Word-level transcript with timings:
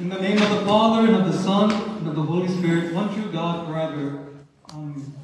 In 0.00 0.08
the 0.08 0.20
name 0.20 0.42
of 0.42 0.50
the 0.50 0.66
Father, 0.66 1.06
and 1.06 1.14
of 1.14 1.32
the 1.32 1.38
Son, 1.38 1.70
and 1.70 2.08
of 2.08 2.16
the 2.16 2.22
Holy 2.22 2.48
Spirit, 2.48 2.92
one 2.92 3.14
true 3.14 3.30
God 3.30 3.68
forever. 3.68 4.26
Amen. 4.72 5.14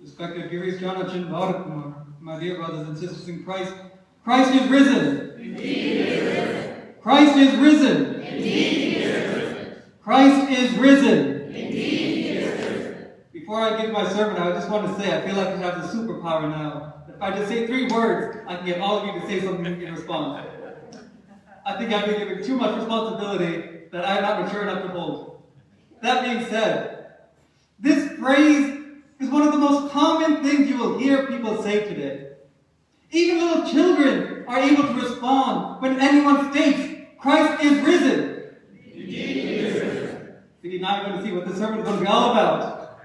Respected 0.00 0.48
Giri's 0.48 0.80
Janachin 0.80 1.28
Bharakumar, 1.28 2.06
my 2.20 2.38
dear 2.38 2.54
brothers 2.54 2.86
and 2.86 2.96
sisters 2.96 3.26
in 3.26 3.42
Christ, 3.42 3.74
Christ 4.22 4.54
is 4.54 4.68
risen. 4.68 5.34
Indeed 5.40 6.06
is 6.06 6.22
risen. 6.22 6.94
Christ 7.02 7.36
is 7.36 7.54
risen. 7.56 8.14
Indeed 8.20 8.96
is 8.98 9.34
risen. 9.34 9.82
Christ 10.00 10.50
is 10.52 10.78
risen. 10.78 11.40
Indeed 11.52 12.36
is 12.36 12.60
risen. 12.60 13.06
Before 13.32 13.60
I 13.60 13.82
give 13.82 13.90
my 13.90 14.08
sermon, 14.08 14.40
I 14.40 14.52
just 14.52 14.70
want 14.70 14.86
to 14.86 15.02
say 15.02 15.20
I 15.20 15.26
feel 15.26 15.34
like 15.34 15.48
I 15.48 15.56
have 15.56 15.82
the 15.82 15.88
superpower 15.88 16.48
now. 16.48 16.94
If 17.08 17.20
I 17.20 17.36
just 17.36 17.48
say 17.48 17.66
three 17.66 17.88
words, 17.88 18.38
I 18.46 18.54
can 18.54 18.66
get 18.66 18.80
all 18.80 19.00
of 19.00 19.06
you 19.06 19.20
to 19.20 19.26
say 19.26 19.40
something 19.44 19.82
in 19.82 19.92
response. 19.92 20.46
I 21.66 21.76
think 21.76 21.92
I've 21.92 22.06
been 22.06 22.18
given 22.20 22.44
too 22.44 22.56
much 22.56 22.76
responsibility 22.76 23.79
that 23.92 24.04
I 24.06 24.16
am 24.16 24.22
not 24.22 24.44
mature 24.44 24.62
enough 24.62 24.82
to 24.82 24.88
hold. 24.88 25.42
That 26.02 26.24
being 26.24 26.46
said, 26.46 27.08
this 27.78 28.12
phrase 28.18 28.78
is 29.18 29.28
one 29.28 29.42
of 29.42 29.52
the 29.52 29.58
most 29.58 29.92
common 29.92 30.42
things 30.42 30.68
you 30.68 30.76
will 30.78 30.98
hear 30.98 31.26
people 31.26 31.62
say 31.62 31.84
today. 31.84 32.28
Even 33.10 33.38
little 33.40 33.70
children 33.70 34.44
are 34.46 34.58
able 34.60 34.84
to 34.84 34.94
respond 34.94 35.82
when 35.82 36.00
anyone 36.00 36.52
states, 36.52 37.00
Christ 37.18 37.62
is 37.64 37.78
risen. 37.84 38.44
Indeed 38.84 39.06
he 39.06 39.40
is 39.56 39.82
risen. 39.82 40.34
See, 40.62 40.78
now 40.78 40.96
you're 40.96 41.10
going 41.10 41.18
to 41.20 41.26
see 41.26 41.32
what 41.32 41.46
the 41.46 41.56
sermon 41.56 41.80
is 41.80 41.84
going 41.84 41.98
to 41.98 42.02
be 42.02 42.06
all 42.06 42.32
about. 42.32 43.00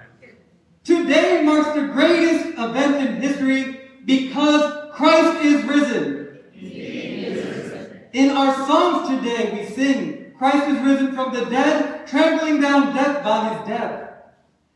Today 0.83 1.42
marks 1.44 1.73
the 1.73 1.88
greatest 1.88 2.49
event 2.59 3.08
in 3.08 3.22
history 3.22 3.80
because 4.05 4.92
Christ 4.94 5.44
is 5.44 5.64
risen. 5.64 6.38
Indeed 6.53 6.70
he 6.72 7.25
is 7.25 7.45
risen. 7.45 8.02
In 8.14 8.30
our 8.30 8.53
songs 8.67 9.09
today, 9.09 9.52
we 9.53 9.75
sing, 9.75 10.14
Christ 10.38 10.67
is 10.67 10.80
risen 10.80 11.14
from 11.14 11.33
the 11.33 11.45
dead, 11.45 12.08
trampling 12.08 12.61
down 12.61 12.94
death 12.95 13.23
by 13.23 13.53
his 13.53 13.67
death. 13.67 14.09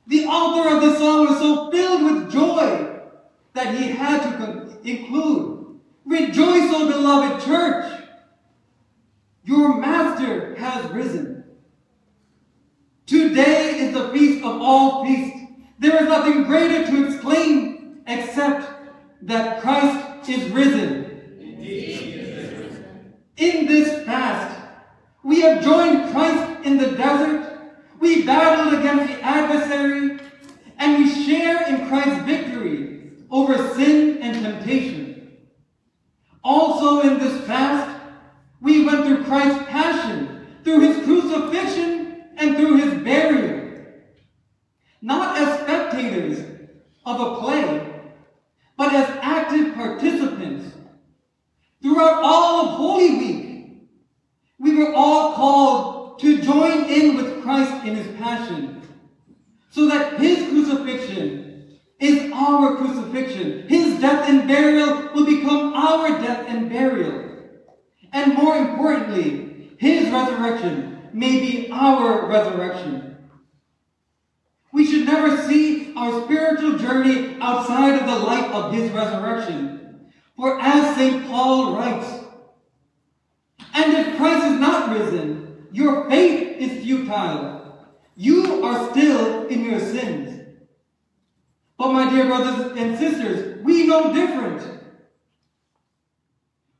The 0.07 0.25
author 0.25 0.75
of 0.75 0.81
the 0.81 0.97
song 0.97 1.27
was 1.27 1.37
so 1.39 1.69
filled 1.69 2.03
with 2.03 2.31
joy 2.31 2.99
that 3.53 3.75
he 3.75 3.89
had 3.89 4.23
to 4.23 4.37
con- 4.37 4.77
include, 4.83 5.79
Rejoice, 6.05 6.71
O 6.73 6.87
beloved 6.87 7.45
church! 7.45 8.03
Your 9.43 9.77
master 9.77 10.55
has 10.55 10.89
risen. 10.91 11.43
Today 13.05 13.79
is 13.79 13.93
the 13.93 14.09
feast 14.09 14.43
of 14.43 14.61
all 14.61 15.03
feasts. 15.03 15.39
There 15.79 16.03
is 16.03 16.07
nothing 16.07 16.43
greater 16.43 16.85
to 16.85 17.07
exclaim 17.07 18.01
except 18.07 18.71
that 19.23 19.61
Christ 19.61 20.29
is 20.29 20.51
risen. 20.51 21.37
Indeed 21.39 21.61
he 21.61 22.11
is 22.13 22.57
risen. 22.57 23.13
In 23.37 23.65
this 23.65 23.88
we 25.39 25.45
have 25.45 25.63
joined 25.63 26.11
Christ 26.11 26.65
in 26.65 26.75
the 26.75 26.91
desert, 26.97 27.61
we 27.97 28.25
battled 28.25 28.77
against 28.77 29.07
the 29.07 29.21
adversary, 29.21 30.19
and 30.77 30.97
we 30.97 31.09
share 31.09 31.65
in 31.65 31.87
Christ's 31.87 32.25
victory 32.25 33.11
over 33.31 33.73
sin 33.73 34.21
and 34.21 34.43
temptation. 34.43 35.37
Also 36.43 37.07
in 37.07 37.19
this 37.19 37.47
fast, 37.47 38.01
we 38.59 38.83
went 38.83 39.05
through 39.05 39.23
Christ's 39.23 39.63
passion, 39.69 40.45
through 40.65 40.81
his 40.81 41.05
crucifixion, 41.05 42.21
and 42.35 42.57
through 42.57 42.75
his 42.75 43.01
burial. 43.01 43.85
Not 45.01 45.37
as 45.37 45.61
spectators 45.61 46.39
of 47.05 47.21
a 47.21 47.39
play, 47.39 47.93
but 48.75 48.91
as 48.93 49.07
active 49.21 49.73
participants. 49.73 50.75
Throughout 51.81 52.23
all 52.25 52.65
of 52.65 52.75
Holy 52.75 53.17
Week, 53.19 53.49
we 54.59 54.75
were 54.75 54.93
all 54.93 55.33
called 55.33 56.08
to 56.19 56.41
join 56.41 56.85
in 56.85 57.15
with 57.15 57.41
Christ 57.41 57.85
in 57.85 57.95
his 57.95 58.07
passion, 58.17 58.81
so 59.69 59.87
that 59.87 60.19
his 60.19 60.49
crucifixion 60.49 61.79
is 61.99 62.31
our 62.33 62.75
crucifixion. 62.77 63.67
His 63.67 63.99
death 63.99 64.29
and 64.29 64.47
burial 64.47 65.09
will 65.13 65.25
become 65.25 65.73
our 65.73 66.09
death 66.21 66.45
and 66.47 66.69
burial. 66.69 67.25
And 68.11 68.33
more 68.35 68.57
importantly, 68.57 69.75
his 69.77 70.09
resurrection 70.09 71.09
may 71.13 71.39
be 71.39 71.69
our 71.71 72.25
resurrection. 72.27 73.17
We 74.71 74.85
should 74.85 75.05
never 75.05 75.37
see 75.47 75.93
our 75.95 76.23
spiritual 76.25 76.77
journey 76.77 77.37
outside 77.41 77.99
of 77.99 78.07
the 78.07 78.19
light 78.25 78.51
of 78.51 78.73
his 78.73 78.91
resurrection. 78.91 80.11
For 80.35 80.59
as 80.59 80.95
St. 80.95 81.27
Paul 81.27 81.75
writes, 81.75 82.07
and 83.73 83.93
if 83.93 84.17
Christ 84.17 84.45
is 84.45 84.59
not 84.59 84.91
risen, 84.91 85.48
your 85.71 86.09
faith 86.09 86.57
is 86.57 86.83
futile. 86.83 87.87
You 88.15 88.63
are 88.63 88.89
still 88.91 89.47
in 89.47 89.65
your 89.65 89.79
sins. 89.79 90.39
But 91.77 91.93
my 91.93 92.09
dear 92.09 92.25
brothers 92.25 92.77
and 92.77 92.97
sisters, 92.97 93.63
we 93.63 93.87
know 93.87 94.13
different. 94.13 94.79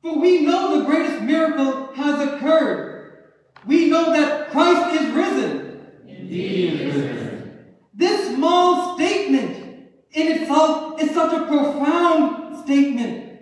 For 0.02 0.20
we 0.20 0.42
know 0.42 0.80
the 0.80 0.86
greatest 0.86 1.22
miracle 1.22 1.94
has 1.94 2.28
occurred. 2.28 3.30
We 3.66 3.90
know 3.90 4.12
that 4.12 4.50
Christ 4.50 5.02
is 5.02 5.10
risen. 5.12 5.82
Indeed 6.08 6.82
is 6.82 6.96
risen. 6.96 7.66
This 7.94 8.36
small 8.36 8.98
statement 8.98 9.90
in 10.12 10.28
itself 10.28 11.02
is 11.02 11.12
such 11.12 11.34
a 11.34 11.46
profound 11.46 12.64
statement. 12.64 13.40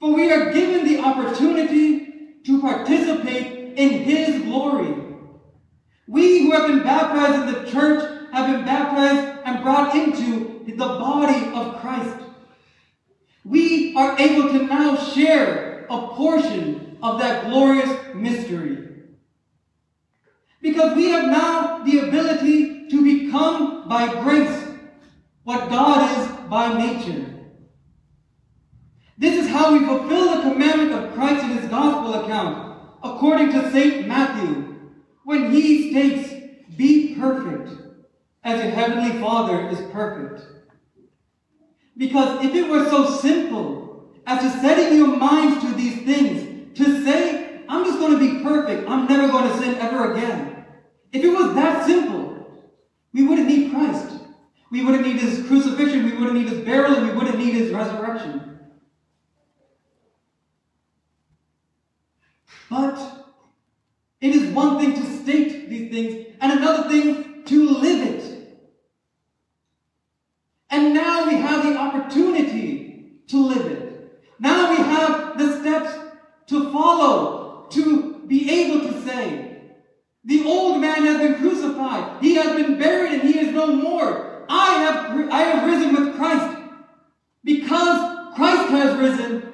For 0.00 0.14
we 0.14 0.30
are 0.30 0.52
given 0.52 0.84
the 0.84 1.00
opportunity 1.00 2.34
to 2.44 2.60
participate 2.60 3.76
in 3.76 3.90
His 4.04 4.42
glory. 4.42 4.94
We 6.06 6.42
who 6.42 6.52
have 6.52 6.68
been 6.68 6.82
baptized 6.82 7.48
in 7.48 7.64
the 7.64 7.70
church 7.70 8.30
have 8.32 8.46
been 8.46 8.64
baptized 8.64 9.40
and 9.44 9.62
brought 9.62 9.94
into 9.94 10.64
the 10.66 10.86
Christ. 11.80 12.16
We 13.44 13.94
are 13.94 14.18
able 14.18 14.48
to 14.50 14.64
now 14.64 14.96
share 14.96 15.86
a 15.90 16.08
portion 16.08 16.98
of 17.02 17.18
that 17.20 17.46
glorious 17.46 17.90
mystery. 18.14 18.88
Because 20.60 20.96
we 20.96 21.10
have 21.10 21.26
now 21.26 21.84
the 21.84 22.00
ability 22.08 22.88
to 22.88 23.02
become 23.02 23.88
by 23.88 24.12
grace 24.22 24.64
what 25.44 25.70
God 25.70 26.18
is 26.18 26.28
by 26.48 26.76
nature. 26.76 27.34
This 29.16 29.44
is 29.44 29.50
how 29.50 29.72
we 29.72 29.84
fulfill 29.84 30.36
the 30.36 30.42
commandment 30.42 30.92
of 30.92 31.14
Christ 31.14 31.44
in 31.44 31.50
his 31.50 31.68
gospel 31.68 32.14
account, 32.22 32.80
according 33.02 33.52
to 33.52 33.70
St. 33.72 34.06
Matthew, 34.06 34.76
when 35.24 35.50
he 35.50 35.90
states, 35.90 36.34
Be 36.76 37.16
perfect, 37.16 37.70
as 38.44 38.62
your 38.62 38.72
heavenly 38.72 39.20
Father 39.20 39.68
is 39.68 39.80
perfect. 39.90 40.57
Because 41.98 42.44
if 42.44 42.54
it 42.54 42.68
were 42.70 42.88
so 42.88 43.10
simple 43.18 44.08
as 44.24 44.40
to 44.40 44.60
setting 44.60 44.96
your 44.96 45.16
minds 45.16 45.60
to 45.64 45.74
these 45.74 46.02
things, 46.04 46.78
to 46.78 47.04
say, 47.04 47.64
I'm 47.68 47.84
just 47.84 47.98
going 47.98 48.12
to 48.12 48.18
be 48.18 48.42
perfect, 48.42 48.88
I'm 48.88 49.06
never 49.08 49.28
going 49.30 49.50
to 49.50 49.58
sin 49.58 49.74
ever 49.74 50.14
again. 50.14 50.64
If 51.12 51.24
it 51.24 51.28
was 51.28 51.54
that 51.56 51.84
simple, 51.84 52.46
we 53.12 53.26
wouldn't 53.26 53.48
need 53.48 53.72
Christ. 53.72 54.12
We 54.70 54.84
wouldn't 54.84 55.06
need 55.06 55.16
his 55.16 55.46
crucifixion, 55.48 56.04
we 56.04 56.16
wouldn't 56.16 56.34
need 56.34 56.48
his 56.48 56.64
burial, 56.64 56.94
and 56.94 57.08
we 57.08 57.14
wouldn't 57.14 57.38
need 57.38 57.54
his 57.54 57.72
resurrection. 57.72 58.58
But 62.70 63.26
it 64.20 64.36
is 64.36 64.52
one 64.52 64.78
thing 64.78 64.94
to 64.94 65.22
state 65.22 65.68
these 65.68 65.90
things, 65.90 66.36
and 66.40 66.52
another 66.52 66.88
thing 66.88 67.44
to 67.44 67.70
live 67.70 68.06
it. 68.06 68.18
And 70.70 70.92
now 70.92 71.26
we 71.26 71.34
have 71.36 71.64
the 71.64 71.76
opportunity 71.76 73.22
to 73.28 73.46
live 73.46 73.66
it. 73.66 74.22
Now 74.38 74.70
we 74.70 74.76
have 74.76 75.38
the 75.38 75.60
steps 75.60 75.98
to 76.48 76.70
follow, 76.72 77.68
to 77.70 78.22
be 78.26 78.50
able 78.50 78.88
to 78.88 79.02
say, 79.06 79.62
the 80.24 80.44
old 80.44 80.80
man 80.80 80.97
has 81.08 81.18
been 81.18 81.34
crucified, 81.36 82.22
he 82.22 82.34
has 82.34 82.56
been 82.56 82.78
buried, 82.78 83.12
and 83.12 83.22
he 83.22 83.38
is 83.38 83.52
no 83.52 83.66
more. 83.66 84.44
I 84.48 84.74
have, 84.74 85.30
I 85.30 85.42
have 85.42 85.66
risen 85.66 85.94
with 85.94 86.16
Christ. 86.16 86.56
Because 87.44 88.34
Christ 88.34 88.70
has 88.70 88.98
risen, 88.98 89.44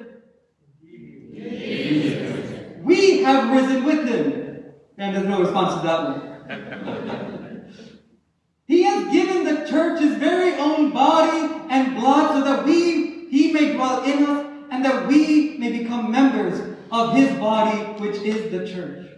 we 2.83 3.21
have 3.23 3.51
risen 3.51 3.83
with 3.83 4.07
him. 4.07 4.71
And 4.97 5.13
there's 5.15 5.27
no 5.27 5.41
response 5.41 5.75
to 5.75 5.81
that 5.87 6.03
one. 6.03 6.21
he 8.67 8.83
has 8.83 9.11
given 9.11 9.43
the 9.43 9.65
church 9.67 9.99
his 9.99 10.15
very 10.17 10.53
own 10.55 10.91
body 10.91 11.65
and 11.69 11.95
blood 11.95 12.33
so 12.33 12.43
that 12.43 12.65
we, 12.65 13.27
he 13.29 13.51
may 13.51 13.73
dwell 13.73 14.03
in 14.03 14.25
us 14.25 14.45
and 14.71 14.85
that 14.85 15.07
we 15.07 15.57
may 15.57 15.71
become 15.79 16.11
members 16.11 16.75
of 16.91 17.15
his 17.15 17.31
body, 17.39 17.77
which 18.01 18.17
is 18.17 18.51
the 18.51 18.67
church. 18.67 19.14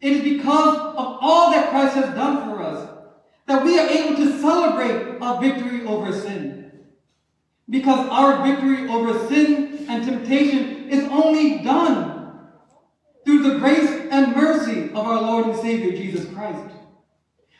It 0.00 0.12
is 0.12 0.22
because 0.22 0.76
of 0.76 1.18
all 1.20 1.50
that 1.50 1.70
Christ 1.70 1.94
has 1.96 2.14
done 2.14 2.48
for 2.48 2.62
us 2.62 2.88
that 3.46 3.64
we 3.64 3.78
are 3.78 3.88
able 3.88 4.16
to 4.16 4.40
celebrate 4.40 5.20
our 5.20 5.40
victory 5.40 5.84
over 5.84 6.12
sin. 6.12 6.72
Because 7.68 8.08
our 8.08 8.46
victory 8.46 8.88
over 8.88 9.28
sin 9.28 9.86
and 9.88 10.04
temptation 10.04 10.88
is 10.88 11.04
only 11.08 11.58
done 11.58 12.38
through 13.24 13.42
the 13.42 13.58
grace 13.58 14.08
and 14.10 14.34
mercy 14.34 14.90
of 14.90 14.98
our 14.98 15.20
Lord 15.20 15.46
and 15.46 15.56
Savior 15.56 15.92
Jesus 15.92 16.32
Christ. 16.32 16.74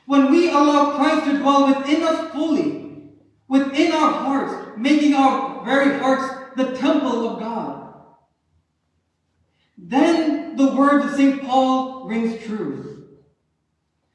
When 0.07 0.31
we 0.31 0.49
allow 0.51 0.97
Christ 0.97 1.27
to 1.27 1.39
dwell 1.39 1.67
within 1.67 2.03
us 2.03 2.33
fully, 2.33 3.11
within 3.49 3.93
our 3.93 4.13
hearts, 4.13 4.79
making 4.79 5.15
our 5.15 5.65
very 5.65 5.99
hearts 5.99 6.55
the 6.57 6.77
temple 6.77 7.29
of 7.29 7.41
God, 7.41 7.95
then 9.77 10.40
the 10.61 10.75
words 10.75 11.07
of 11.07 11.17
St. 11.17 11.43
Paul 11.43 12.07
rings 12.07 12.45
true. 12.45 13.09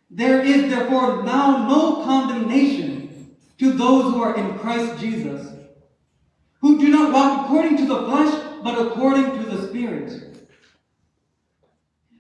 There 0.10 0.42
is 0.42 0.70
therefore 0.72 1.24
now 1.24 1.68
no 1.68 2.04
condemnation 2.04 3.36
to 3.58 3.72
those 3.72 4.14
who 4.14 4.22
are 4.22 4.36
in 4.36 4.58
Christ 4.60 5.00
Jesus, 5.00 5.52
who 6.62 6.78
do 6.78 6.90
not 6.90 7.12
walk 7.12 7.46
according 7.46 7.78
to 7.78 7.86
the 7.86 8.04
flesh, 8.06 8.44
but 8.64 8.80
according 8.80 9.32
to 9.40 9.50
the 9.50 9.68
Spirit. 9.68 10.48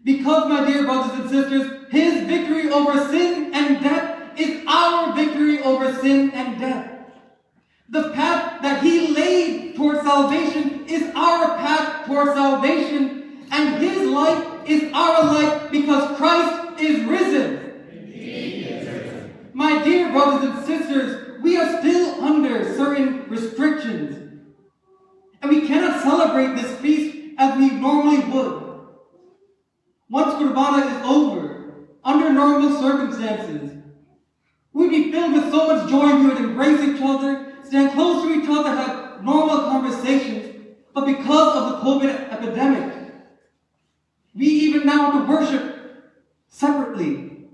Because, 0.03 0.49
my 0.49 0.65
dear 0.65 0.83
brothers 0.83 1.19
and 1.19 1.29
sisters, 1.29 1.91
his 1.91 2.23
victory 2.25 2.69
over 2.69 3.07
sin 3.09 3.51
and 3.53 3.83
death 3.83 4.39
is 4.39 4.63
our 4.67 5.15
victory 5.15 5.61
over 5.61 5.93
sin 6.01 6.31
and 6.31 6.59
death. 6.59 6.91
The 7.89 8.11
path 8.11 8.61
that 8.61 8.83
he 8.83 9.13
laid 9.13 9.75
toward 9.75 10.01
salvation 10.03 10.85
is 10.87 11.11
our 11.15 11.57
path 11.57 12.05
toward 12.05 12.33
salvation, 12.33 13.24
and 13.51 13.81
his 13.81 14.07
life 14.09 14.43
is 14.67 14.91
our 14.93 15.23
life 15.25 15.71
because 15.71 16.17
Christ 16.17 16.81
is 16.81 17.03
risen. 17.05 17.61
My 19.53 19.83
dear 19.83 20.11
brothers 20.11 20.49
and 20.49 20.65
sisters, 20.65 21.41
we 21.41 21.57
are 21.57 21.79
still 21.79 22.23
under 22.23 22.75
certain 22.75 23.29
restrictions, 23.29 24.41
and 25.41 25.51
we 25.51 25.67
cannot 25.67 26.01
celebrate 26.01 26.55
this 26.55 26.75
feast 26.79 27.35
as 27.37 27.57
we 27.57 27.69
normally 27.69 28.19
would. 28.31 28.63
Once 30.09 30.33
Qurbana 30.35 30.85
is 30.85 31.05
over, 31.05 31.73
under 32.03 32.31
normal 32.31 32.79
circumstances, 32.81 33.71
we'd 34.73 34.89
be 34.89 35.11
filled 35.11 35.33
with 35.33 35.49
so 35.51 35.67
much 35.67 35.89
joy 35.89 36.15
we 36.15 36.27
would 36.27 36.37
embrace 36.37 36.81
each 36.81 37.01
other, 37.01 37.53
stand 37.63 37.93
close 37.93 38.23
to 38.23 38.33
each 38.33 38.49
other, 38.49 38.69
have 38.69 39.23
normal 39.23 39.59
conversations. 39.69 40.53
But 40.93 41.05
because 41.05 41.57
of 41.57 41.69
the 41.71 41.77
COVID 41.79 42.31
epidemic, 42.31 42.93
we 44.35 44.47
even 44.47 44.85
now 44.85 45.11
have 45.11 45.25
to 45.25 45.31
worship 45.31 46.03
separately. 46.47 47.47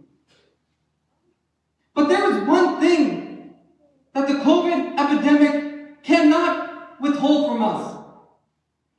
But 1.94 2.08
there 2.08 2.32
is 2.32 2.48
one 2.48 2.80
thing 2.80 3.54
that 4.14 4.28
the 4.28 4.36
COVID 4.36 5.00
epidemic 5.00 6.04
cannot 6.04 7.02
withhold 7.02 7.52
from 7.52 7.64
us. 7.64 7.98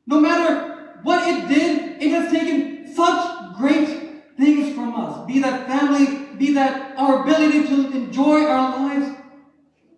No 0.07 0.12
matter 0.23 0.99
what 1.03 1.29
it 1.29 1.49
did, 1.49 2.03
it 2.03 2.11
has 2.11 2.33
taken 2.33 2.95
such 2.95 3.57
great 3.57 3.89
things 4.37 4.75
from 4.75 4.95
us. 4.95 5.27
Be 5.27 5.41
that 5.41 5.67
family, 5.67 6.37
be 6.37 6.55
that 6.55 6.97
our 6.97 7.23
ability 7.23 7.67
to 7.67 7.91
enjoy 7.93 8.45
our 8.45 8.79
lives. 8.79 9.17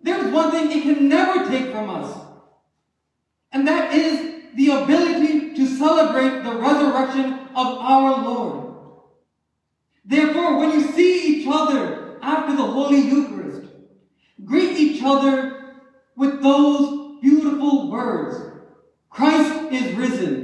There's 0.01 0.31
one 0.31 0.51
thing 0.51 0.71
it 0.71 0.83
can 0.83 1.07
never 1.07 1.49
take 1.49 1.71
from 1.71 1.89
us. 1.89 2.17
And 3.51 3.67
that 3.67 3.93
is 3.93 4.43
the 4.55 4.69
ability 4.69 5.55
to 5.55 5.65
celebrate 5.65 6.43
the 6.43 6.55
resurrection 6.55 7.33
of 7.55 7.77
our 7.79 8.23
Lord. 8.23 8.75
Therefore, 10.03 10.59
when 10.59 10.71
you 10.71 10.81
see 10.91 11.39
each 11.39 11.47
other 11.49 12.17
after 12.21 12.55
the 12.55 12.63
Holy 12.63 12.99
Eucharist, 12.99 13.71
greet 14.43 14.77
each 14.77 15.01
other 15.03 15.73
with 16.15 16.41
those 16.41 17.19
beautiful 17.21 17.89
words 17.89 18.54
Christ 19.15 19.71
is 19.71 19.93
risen. 19.95 20.43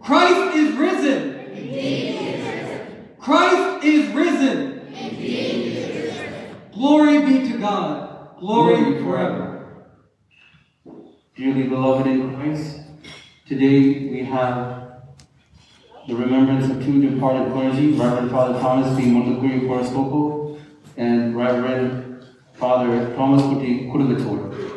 Christ 0.00 0.56
is 0.56 0.76
risen. 0.76 1.18
Christ 3.18 3.84
is 3.84 4.14
risen. 4.14 4.80
Glory 6.72 7.22
be 7.26 7.48
to 7.50 7.58
God. 7.58 8.38
Glory 8.38 9.02
forever. 9.02 9.86
Dearly 11.34 11.64
beloved 11.64 12.06
in 12.06 12.36
Christ, 12.36 12.82
today 13.48 14.08
we 14.08 14.22
have 14.22 15.02
the 16.06 16.14
remembrance 16.14 16.70
of 16.70 16.84
two 16.84 17.02
departed 17.02 17.52
clergy, 17.52 17.94
Reverend 17.94 18.30
Father 18.30 18.60
Thomas 18.60 18.96
P. 18.96 19.06
Montecuri 19.06 19.66
Cor-Episcopa 19.66 20.56
and 20.96 21.36
Reverend 21.36 22.24
Father 22.54 23.12
Thomas 23.16 23.42
Kuti 23.42 23.90
Kurugator. 23.90 24.69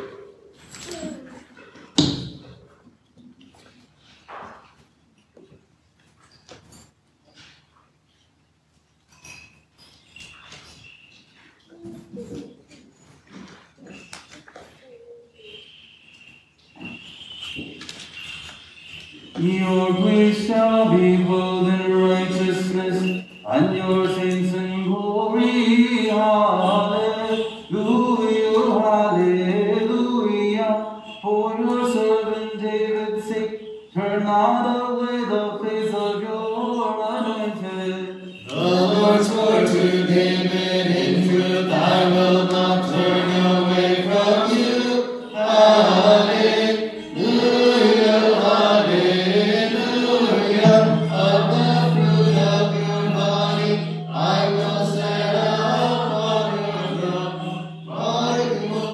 Your 19.44 19.92
grace 19.92 20.46
shall 20.46 20.96
behold 20.96 21.68
in 21.68 21.92
righteousness, 21.92 23.24
and 23.46 23.76
your 23.76 24.08